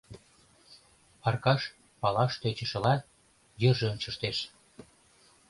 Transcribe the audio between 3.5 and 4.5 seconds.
йырже ончыштеш.